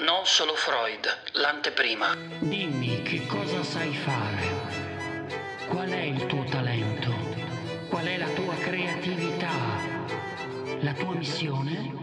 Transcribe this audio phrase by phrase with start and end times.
[0.00, 2.16] Non solo Freud, l'anteprima.
[2.38, 4.48] Dimmi che cosa sai fare.
[5.68, 7.12] Qual è il tuo talento?
[7.90, 9.50] Qual è la tua creatività?
[10.80, 11.99] La tua missione?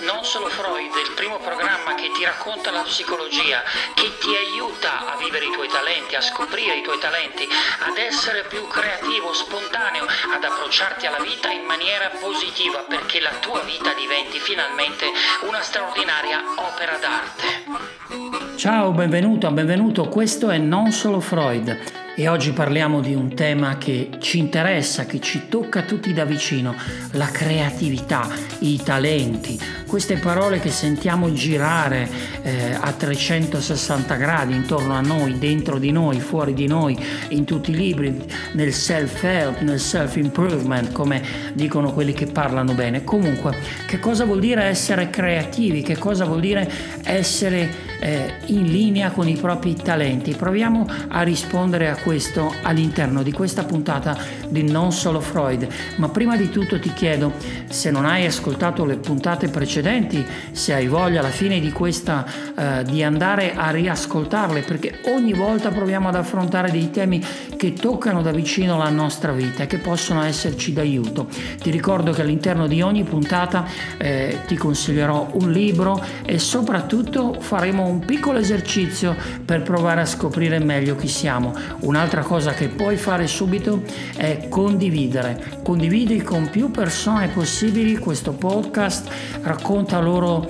[0.00, 3.62] Non solo Freud, il primo programma che ti racconta la psicologia,
[3.92, 7.46] che ti aiuta a vivere i tuoi talenti, a scoprire i tuoi talenti,
[7.80, 13.60] ad essere più creativo, spontaneo, ad approcciarti alla vita in maniera positiva perché la tua
[13.60, 15.04] vita diventi finalmente
[15.42, 18.56] una straordinaria opera d'arte.
[18.56, 24.10] Ciao, benvenuto, benvenuto, questo è Non solo Freud e oggi parliamo di un tema che
[24.18, 26.74] ci interessa, che ci tocca tutti da vicino,
[27.12, 28.28] la creatività,
[28.58, 32.06] i talenti, queste parole che sentiamo girare
[32.42, 36.94] eh, a 360 gradi intorno a noi, dentro di noi, fuori di noi,
[37.30, 41.22] in tutti i libri, nel self-help, nel self-improvement, come
[41.54, 43.02] dicono quelli che parlano bene.
[43.02, 45.80] Comunque, che cosa vuol dire essere creativi?
[45.80, 46.70] Che cosa vuol dire
[47.02, 50.34] essere eh, in linea con i propri talenti?
[50.34, 55.68] Proviamo a rispondere a questo all'interno di questa puntata di Non Solo Freud.
[55.96, 57.32] Ma prima di tutto ti chiedo,
[57.68, 62.24] se non hai ascoltato le puntate precedenti, se hai voglia alla fine di questa
[62.56, 67.22] eh, di andare a riascoltarle, perché ogni volta proviamo ad affrontare dei temi
[67.56, 71.28] che toccano da vicino la nostra vita e che possono esserci d'aiuto.
[71.60, 73.66] Ti ricordo che all'interno di ogni puntata
[73.98, 80.58] eh, ti consiglierò un libro e soprattutto faremo un piccolo esercizio per provare a scoprire
[80.58, 81.54] meglio chi siamo.
[81.80, 83.82] Un'altra cosa che puoi fare subito
[84.16, 85.58] è condividere.
[85.62, 89.10] Condividi con più persone possibili questo podcast,
[89.42, 90.46] racconta loro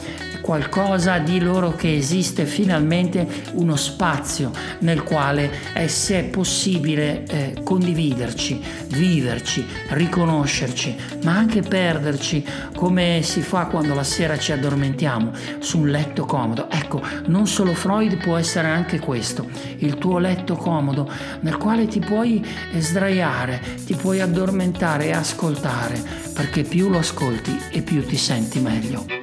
[0.51, 7.55] qualcosa di loro che esiste finalmente uno spazio nel quale è, se è possibile eh,
[7.63, 15.79] condividerci, viverci, riconoscerci, ma anche perderci come si fa quando la sera ci addormentiamo su
[15.79, 16.69] un letto comodo.
[16.69, 21.09] Ecco, non solo Freud può essere anche questo, il tuo letto comodo
[21.43, 22.45] nel quale ti puoi
[22.77, 26.03] sdraiare, ti puoi addormentare e ascoltare,
[26.35, 29.20] perché più lo ascolti e più ti senti meglio.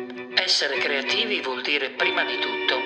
[0.47, 2.79] Essere creativi vuol dire prima di tutto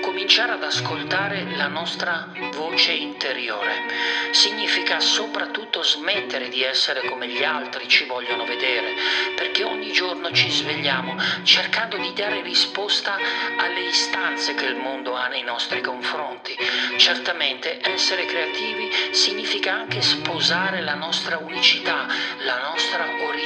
[0.00, 3.82] cominciare ad ascoltare la nostra voce interiore.
[4.30, 8.94] Significa soprattutto smettere di essere come gli altri ci vogliono vedere,
[9.34, 13.16] perché ogni giorno ci svegliamo cercando di dare risposta
[13.56, 16.56] alle istanze che il mondo ha nei nostri confronti.
[16.96, 22.06] Certamente essere creativi significa anche sposare la nostra unicità,
[22.44, 22.57] la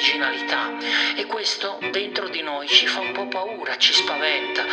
[0.03, 0.79] originalità
[1.15, 4.65] e questo dentro di noi ci fa un po' paura, ci spaventa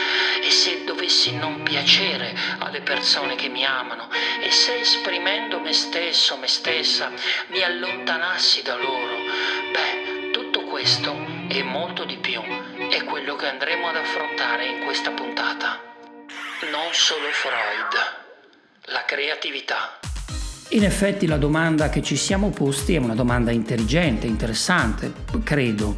[0.41, 4.09] e se dovessi non piacere alle persone che mi amano
[4.41, 7.11] e se esprimendo me stesso, me stessa,
[7.47, 9.17] mi allontanassi da loro,
[9.71, 11.15] beh, tutto questo
[11.47, 12.41] e molto di più
[12.89, 15.79] è quello che andremo ad affrontare in questa puntata.
[16.71, 18.15] Non solo Freud,
[18.85, 19.99] la creatività.
[20.71, 25.11] In effetti la domanda che ci siamo posti è una domanda intelligente, interessante,
[25.43, 25.95] credo,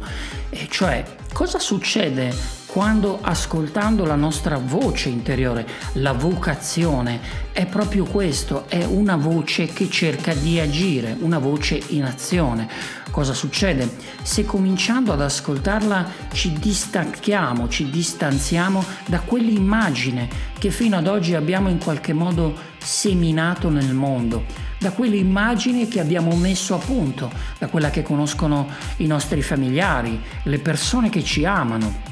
[0.48, 2.34] e cioè cosa succede
[2.64, 7.20] quando ascoltando la nostra voce interiore, la vocazione,
[7.52, 12.66] è proprio questo, è una voce che cerca di agire, una voce in azione.
[13.12, 13.90] Cosa succede?
[14.22, 20.26] Se cominciando ad ascoltarla ci distacchiamo, ci distanziamo da quell'immagine
[20.58, 24.44] che fino ad oggi abbiamo in qualche modo seminato nel mondo,
[24.78, 30.58] da quell'immagine che abbiamo messo a punto, da quella che conoscono i nostri familiari, le
[30.58, 32.10] persone che ci amano,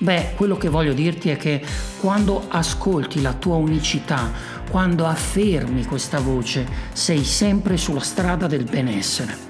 [0.00, 1.60] Beh, quello che voglio dirti è che
[1.98, 4.30] quando ascolti la tua unicità,
[4.70, 9.47] quando affermi questa voce, sei sempre sulla strada del benessere.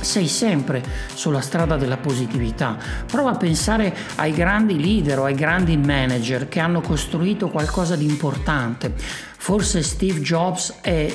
[0.00, 0.82] Sei sempre
[1.14, 2.78] sulla strada della positività.
[3.06, 8.04] Prova a pensare ai grandi leader o ai grandi manager che hanno costruito qualcosa di
[8.04, 8.92] importante.
[8.96, 11.12] Forse Steve Jobs è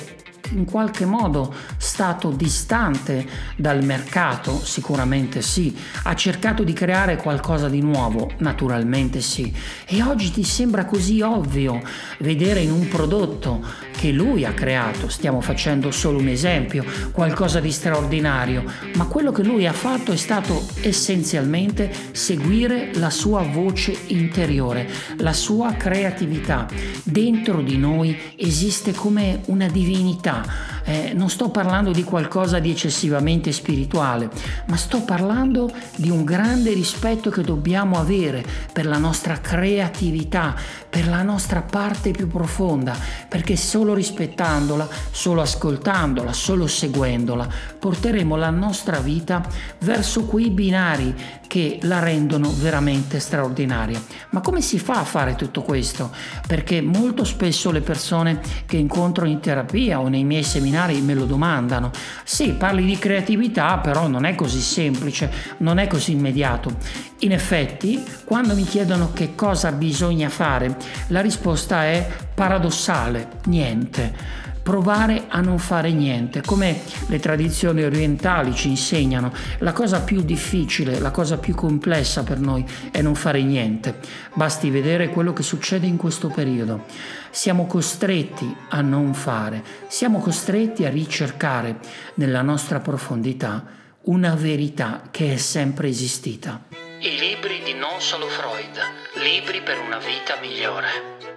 [0.52, 3.26] in qualche modo stato distante
[3.56, 4.64] dal mercato?
[4.64, 5.76] Sicuramente sì.
[6.04, 8.32] Ha cercato di creare qualcosa di nuovo?
[8.40, 9.54] Naturalmente sì.
[9.88, 11.82] E oggi ti sembra così ovvio
[12.20, 13.64] vedere in un prodotto
[13.96, 18.64] che lui ha creato, stiamo facendo solo un esempio, qualcosa di straordinario,
[18.96, 24.88] ma quello che lui ha fatto è stato essenzialmente seguire la sua voce interiore,
[25.18, 26.68] la sua creatività.
[27.04, 33.52] Dentro di noi esiste come una divinità eh, non sto parlando di qualcosa di eccessivamente
[33.52, 34.30] spirituale,
[34.68, 40.56] ma sto parlando di un grande rispetto che dobbiamo avere per la nostra creatività,
[40.90, 42.96] per la nostra parte più profonda,
[43.28, 47.48] perché solo rispettandola, solo ascoltandola, solo seguendola,
[47.80, 49.44] porteremo la nostra vita
[49.80, 51.14] verso quei binari
[51.56, 54.02] che la rendono veramente straordinaria.
[54.32, 56.12] Ma come si fa a fare tutto questo?
[56.46, 61.24] Perché molto spesso le persone che incontro in terapia o nei miei seminari me lo
[61.24, 61.92] domandano.
[62.26, 66.76] Sì, parli di creatività, però non è così semplice, non è così immediato.
[67.20, 70.76] In effetti, quando mi chiedono che cosa bisogna fare,
[71.08, 78.70] la risposta è paradossale, niente provare a non fare niente, come le tradizioni orientali ci
[78.70, 79.32] insegnano.
[79.60, 84.00] La cosa più difficile, la cosa più complessa per noi è non fare niente.
[84.34, 86.86] Basti vedere quello che succede in questo periodo.
[87.30, 91.78] Siamo costretti a non fare, siamo costretti a ricercare
[92.16, 93.64] nella nostra profondità
[94.06, 96.64] una verità che è sempre esistita.
[97.02, 98.80] I libri di non solo Freud,
[99.22, 101.35] libri per una vita migliore.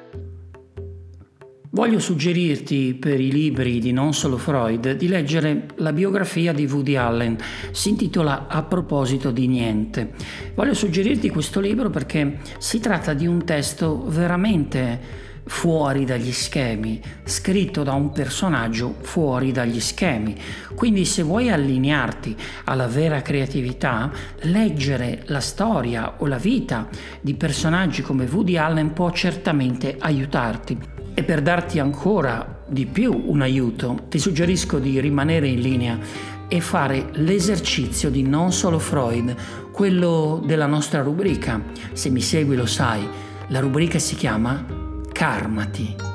[1.70, 6.96] Voglio suggerirti per i libri di non solo Freud di leggere la biografia di Woody
[6.96, 7.36] Allen,
[7.72, 10.12] si intitola A proposito di niente.
[10.54, 17.82] Voglio suggerirti questo libro perché si tratta di un testo veramente fuori dagli schemi, scritto
[17.82, 20.36] da un personaggio fuori dagli schemi.
[20.74, 22.34] Quindi se vuoi allinearti
[22.64, 24.10] alla vera creatività,
[24.42, 26.88] leggere la storia o la vita
[27.20, 30.96] di personaggi come Woody Allen può certamente aiutarti.
[31.18, 35.98] E per darti ancora di più un aiuto, ti suggerisco di rimanere in linea
[36.46, 39.34] e fare l'esercizio di non solo Freud,
[39.72, 41.60] quello della nostra rubrica.
[41.92, 43.04] Se mi segui lo sai,
[43.48, 44.64] la rubrica si chiama
[45.10, 46.07] Karmati.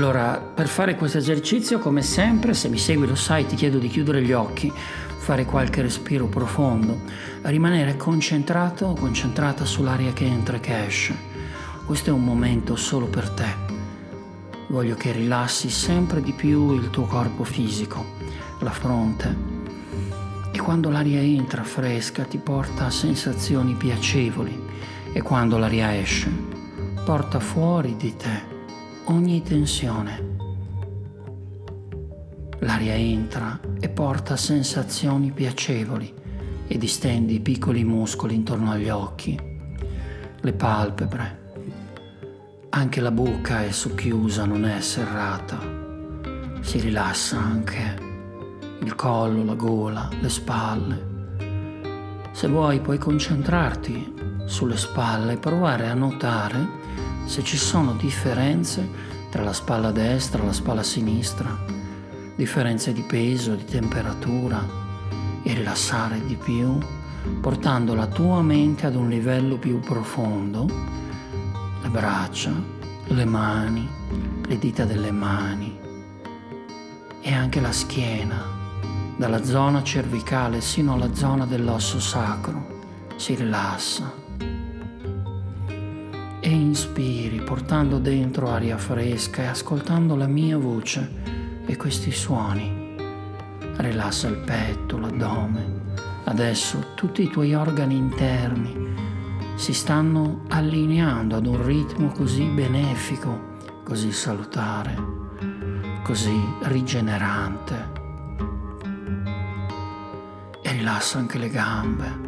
[0.00, 3.88] Allora, per fare questo esercizio, come sempre, se mi segui lo sai, ti chiedo di
[3.88, 7.02] chiudere gli occhi, fare qualche respiro profondo,
[7.42, 11.14] rimanere concentrato o concentrata sull'aria che entra e che esce.
[11.84, 13.54] Questo è un momento solo per te.
[14.68, 18.02] Voglio che rilassi sempre di più il tuo corpo fisico,
[18.60, 19.36] la fronte.
[20.50, 24.58] E quando l'aria entra fresca ti porta a sensazioni piacevoli
[25.12, 26.32] e quando l'aria esce
[27.04, 28.49] porta fuori di te
[29.10, 30.36] ogni tensione.
[32.60, 36.14] L'aria entra e porta sensazioni piacevoli
[36.68, 39.38] e distendi i piccoli muscoli intorno agli occhi,
[40.40, 41.38] le palpebre.
[42.70, 45.58] Anche la bocca è socchiusa, non è serrata.
[46.60, 47.98] Si rilassa anche
[48.80, 51.08] il collo, la gola, le spalle.
[52.30, 54.14] Se vuoi puoi concentrarti
[54.44, 56.79] sulle spalle e provare a notare
[57.24, 58.88] se ci sono differenze
[59.30, 61.56] tra la spalla destra e la spalla sinistra,
[62.36, 64.66] differenze di peso, di temperatura
[65.42, 66.78] e rilassare di più,
[67.40, 70.66] portando la tua mente ad un livello più profondo,
[71.82, 72.52] le braccia,
[73.06, 73.88] le mani,
[74.46, 75.78] le dita delle mani
[77.20, 78.42] e anche la schiena,
[79.16, 82.78] dalla zona cervicale sino alla zona dell'osso sacro,
[83.16, 84.29] si rilassa
[86.50, 92.96] e inspiri portando dentro aria fresca e ascoltando la mia voce e questi suoni.
[93.76, 95.78] Rilassa il petto, l'addome.
[96.24, 98.94] Adesso tutti i tuoi organi interni
[99.54, 104.96] si stanno allineando ad un ritmo così benefico, così salutare,
[106.02, 107.92] così rigenerante.
[110.62, 112.18] E rilassa anche le gambe,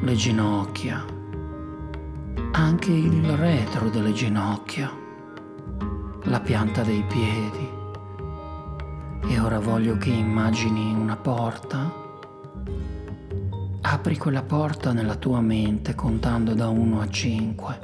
[0.00, 1.11] le ginocchia,
[2.52, 4.90] anche il retro delle ginocchia,
[6.24, 7.80] la pianta dei piedi.
[9.24, 11.90] E ora voglio che immagini una porta.
[13.80, 17.78] Apri quella porta nella tua mente contando da 1 a 5.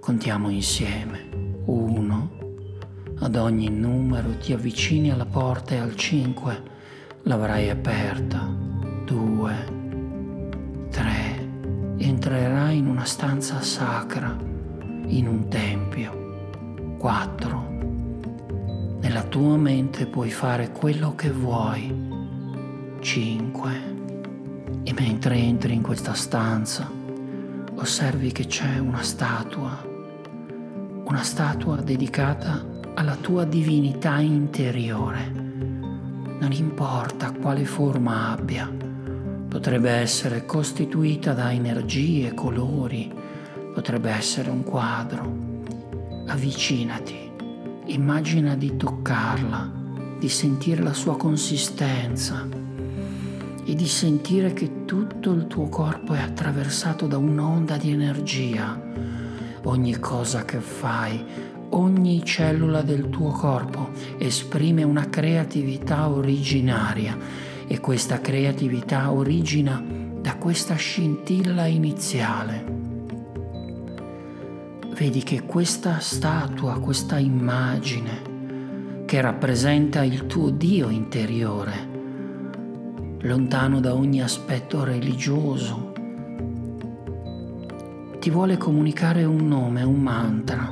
[0.00, 1.28] Contiamo insieme.
[1.66, 2.30] 1.
[3.20, 6.62] Ad ogni numero ti avvicini alla porta e al 5
[7.24, 8.48] l'avrai aperta.
[9.04, 9.77] 2
[12.78, 14.36] in una stanza sacra,
[15.06, 16.96] in un tempio.
[16.96, 17.76] 4.
[19.00, 21.92] Nella tua mente puoi fare quello che vuoi.
[23.00, 23.70] 5.
[24.84, 26.88] E mentre entri in questa stanza,
[27.74, 29.84] osservi che c'è una statua,
[31.04, 35.32] una statua dedicata alla tua divinità interiore.
[36.38, 38.72] Non importa quale forma abbia,
[39.48, 43.10] potrebbe essere costituita da energie, colori,
[43.72, 45.46] potrebbe essere un quadro.
[46.26, 47.30] Avvicinati,
[47.86, 49.72] immagina di toccarla,
[50.18, 52.46] di sentire la sua consistenza
[53.64, 58.78] e di sentire che tutto il tuo corpo è attraversato da un'onda di energia.
[59.64, 61.24] Ogni cosa che fai
[61.70, 69.80] ogni cellula del tuo corpo esprime una creatività originaria e questa creatività origina
[70.20, 72.64] da questa scintilla iniziale.
[74.98, 81.96] Vedi che questa statua, questa immagine che rappresenta il tuo Dio interiore,
[83.20, 85.92] lontano da ogni aspetto religioso,
[88.18, 90.70] ti vuole comunicare un nome, un mantra,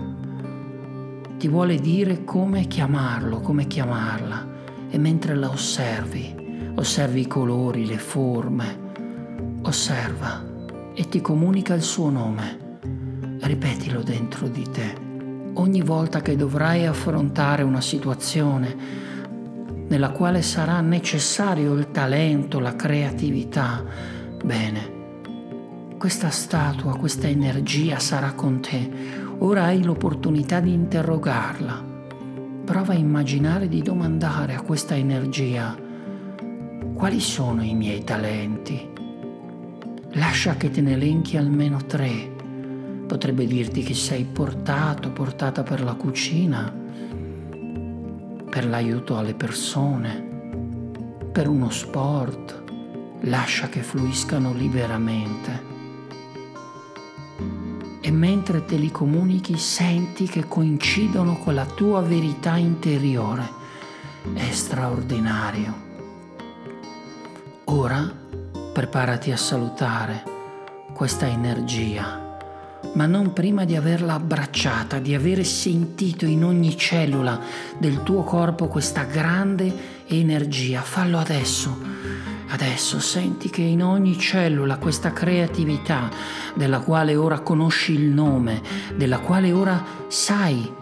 [1.39, 4.55] ti vuole dire come chiamarlo, come chiamarla
[4.91, 6.36] e mentre la osservi,
[6.77, 8.79] osservi i colori, le forme,
[9.63, 10.45] osserva
[10.95, 12.79] e ti comunica il suo nome.
[13.41, 14.95] Ripetilo dentro di te.
[15.55, 19.05] Ogni volta che dovrai affrontare una situazione
[19.89, 23.83] nella quale sarà necessario il talento, la creatività,
[24.45, 24.95] bene,
[25.97, 28.91] questa statua, questa energia sarà con te.
[29.39, 31.85] Ora hai l'opportunità di interrogarla.
[32.65, 35.85] Prova a immaginare di domandare a questa energia
[36.97, 38.89] quali sono i miei talenti.
[40.13, 42.35] Lascia che te ne elenchi almeno tre.
[43.07, 46.75] Potrebbe dirti che sei portato, portata per la cucina,
[48.49, 50.25] per l'aiuto alle persone,
[51.31, 52.65] per uno sport.
[53.21, 55.75] Lascia che fluiscano liberamente
[58.01, 63.47] e mentre te li comunichi senti che coincidono con la tua verità interiore.
[64.33, 65.86] È straordinario.
[67.69, 68.11] Ora
[68.73, 70.23] preparati a salutare
[70.93, 72.39] questa energia,
[72.95, 77.41] ma non prima di averla abbracciata, di avere sentito in ogni cellula
[77.79, 80.81] del tuo corpo questa grande energia.
[80.81, 81.97] Fallo adesso
[82.49, 86.09] Adesso senti che in ogni cellula questa creatività,
[86.55, 88.63] della quale ora conosci il nome,
[88.95, 90.73] della quale ora sai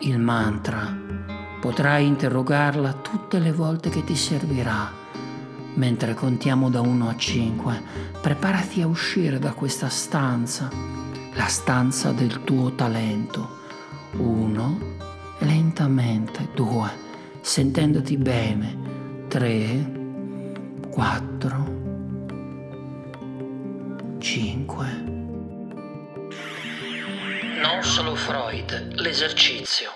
[0.00, 0.96] il mantra,
[1.60, 4.99] potrai interrogarla tutte le volte che ti servirà.
[5.80, 7.82] Mentre contiamo da 1 a 5,
[8.20, 10.68] preparati a uscire da questa stanza,
[11.32, 13.60] la stanza del tuo talento.
[14.18, 14.78] 1,
[15.38, 16.90] lentamente, 2,
[17.40, 19.92] sentendoti bene, 3,
[20.90, 21.78] 4,
[24.18, 24.86] 5.
[27.62, 29.92] Non solo Freud, l'esercizio.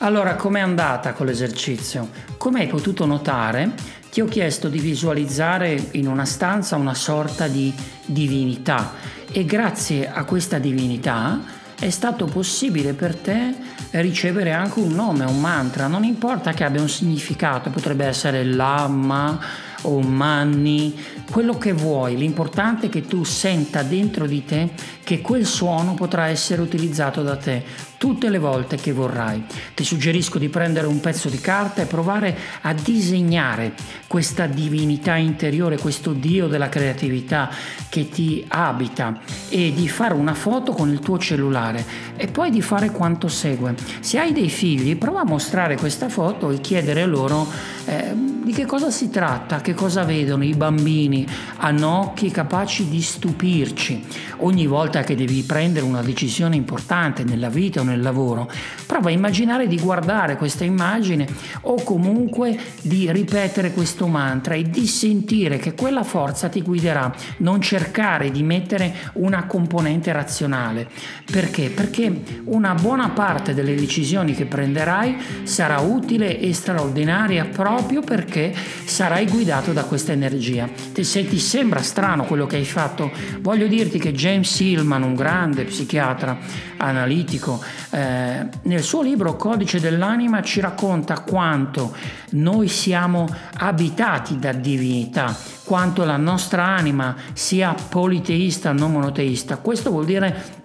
[0.00, 2.10] Allora, com'è andata con l'esercizio?
[2.36, 3.72] Come hai potuto notare,
[4.18, 7.72] ti ho chiesto di visualizzare in una stanza una sorta di
[8.04, 8.94] divinità
[9.30, 11.40] e grazie a questa divinità
[11.78, 13.54] è stato possibile per te
[13.92, 19.38] ricevere anche un nome, un mantra, non importa che abbia un significato, potrebbe essere Lama,
[19.82, 20.94] o manni,
[21.30, 24.70] quello che vuoi, l'importante è che tu senta dentro di te
[25.04, 27.64] che quel suono potrà essere utilizzato da te
[27.98, 29.44] tutte le volte che vorrai.
[29.74, 33.74] Ti suggerisco di prendere un pezzo di carta e provare a disegnare
[34.06, 37.50] questa divinità interiore, questo Dio della creatività
[37.88, 39.18] che ti abita
[39.48, 41.84] e di fare una foto con il tuo cellulare
[42.16, 43.74] e poi di fare quanto segue.
[44.00, 47.46] Se hai dei figli, prova a mostrare questa foto e chiedere loro
[47.84, 51.26] eh, di che cosa si tratta, che cosa vedono i bambini,
[51.58, 54.02] hanno occhi capaci di stupirci.
[54.38, 58.50] Ogni volta che devi prendere una decisione importante nella vita o nel lavoro,
[58.86, 61.26] prova a immaginare di guardare questa immagine
[61.62, 67.60] o comunque di ripetere questo mantra e di sentire che quella forza ti guiderà, non
[67.60, 70.88] cercare di mettere una componente razionale.
[71.30, 71.68] Perché?
[71.68, 79.26] Perché una buona parte delle decisioni che prenderai sarà utile e straordinaria proprio perché sarai
[79.26, 80.68] guidato da questa energia.
[80.92, 83.10] Se ti sembra strano quello che hai fatto,
[83.40, 86.38] voglio dirti che James Hillman, un grande psichiatra
[86.76, 87.60] analitico,
[87.90, 91.94] eh, nel suo libro Codice dell'anima ci racconta quanto
[92.30, 99.56] noi siamo abitati da divinità, quanto la nostra anima sia politeista, non monoteista.
[99.56, 100.56] Questo vuol dire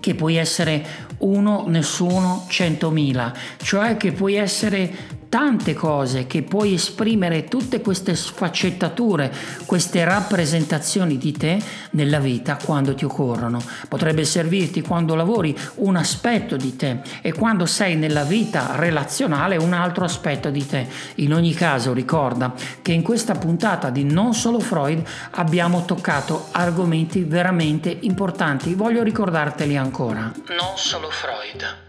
[0.00, 7.44] che puoi essere uno, nessuno, centomila, cioè che puoi essere tante cose, che puoi esprimere
[7.44, 9.32] tutte queste sfaccettature,
[9.64, 11.58] queste rappresentazioni di te
[11.92, 13.62] nella vita quando ti occorrono.
[13.88, 19.72] Potrebbe servirti quando lavori un aspetto di te e quando sei nella vita relazionale un
[19.72, 20.88] altro aspetto di te.
[21.16, 27.22] In ogni caso ricorda che in questa puntata di Non solo Freud abbiamo toccato argomenti
[27.22, 28.74] veramente importanti.
[28.74, 30.32] Voglio ricordarteli ancora.
[30.48, 31.88] Non solo Freud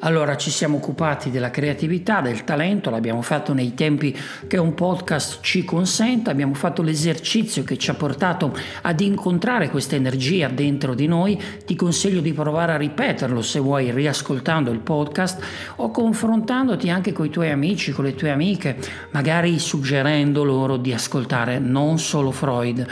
[0.00, 5.38] Allora ci siamo occupati della creatività, del talento, l'abbiamo fatto nei tempi che un podcast
[5.40, 11.06] ci consente, abbiamo fatto l'esercizio che ci ha portato ad incontrare questa energia dentro di
[11.06, 15.42] noi, ti consiglio di provare a ripeterlo se vuoi riascoltando il podcast
[15.76, 18.76] o confrontandoti anche con i tuoi amici, con le tue amiche,
[19.12, 22.86] magari suggerendo loro di ascoltare non solo Freud.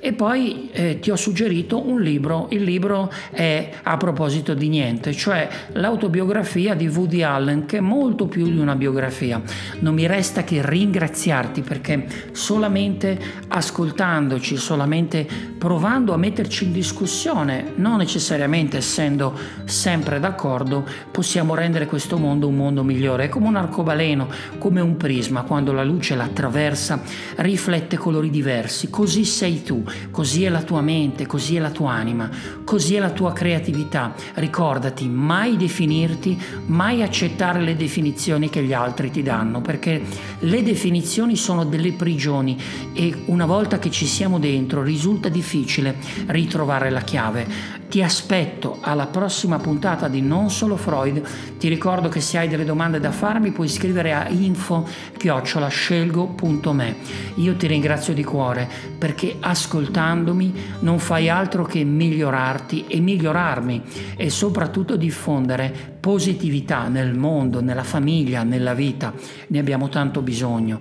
[0.00, 5.12] E poi eh, ti ho suggerito un libro, il libro è a proposito di niente,
[5.12, 6.44] cioè l'autobiografia
[6.74, 9.42] di Woody Allen, che è molto più di una biografia.
[9.80, 15.26] Non mi resta che ringraziarti perché solamente ascoltandoci, solamente
[15.58, 22.56] provando a metterci in discussione, non necessariamente essendo sempre d'accordo, possiamo rendere questo mondo un
[22.56, 23.24] mondo migliore.
[23.24, 27.02] È come un arcobaleno, come un prisma, quando la luce l'attraversa,
[27.36, 28.88] riflette colori diversi.
[28.88, 32.30] Così sei tu, così è la tua mente, così è la tua anima,
[32.64, 34.14] così è la tua creatività.
[34.34, 36.35] Ricordati, mai definirti,
[36.66, 40.02] mai accettare le definizioni che gli altri ti danno, perché
[40.40, 42.58] le definizioni sono delle prigioni
[42.92, 47.76] e una volta che ci siamo dentro risulta difficile ritrovare la chiave.
[47.88, 51.22] Ti aspetto alla prossima puntata di Non Solo Freud.
[51.56, 56.96] Ti ricordo che se hai delle domande da farmi puoi scrivere a info-scelgo.me.
[57.36, 63.82] Io ti ringrazio di cuore perché ascoltandomi non fai altro che migliorarti e migliorarmi
[64.16, 69.14] e soprattutto diffondere positività nel mondo, nella famiglia, nella vita.
[69.48, 70.80] Ne abbiamo tanto bisogno.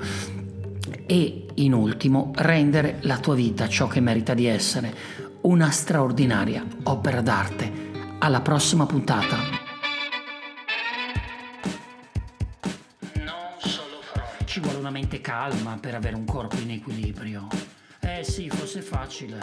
[1.06, 7.22] E in ultimo, rendere la tua vita ciò che merita di essere una straordinaria opera
[7.22, 7.72] d'arte.
[8.18, 9.38] Alla prossima puntata.
[13.14, 14.46] Non solo Freud.
[14.46, 17.48] Ci vuole una mente calma per avere un corpo in equilibrio.
[18.00, 19.38] Eh sì, fosse facile.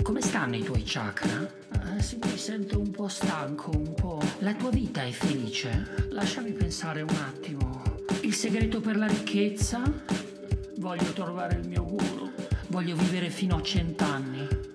[0.00, 1.50] Come stanno i tuoi chakra?
[1.96, 4.22] Eh, sì, mi sento un po' stanco, un po'.
[4.38, 6.06] La tua vita è felice?
[6.10, 7.82] Lasciami pensare un attimo.
[8.20, 9.82] Il segreto per la ricchezza?
[10.76, 12.30] Voglio trovare il mio guru.
[12.68, 14.74] Voglio vivere fino a cent'anni